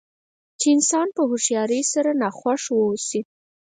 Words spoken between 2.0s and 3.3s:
ناخوښه واوسي.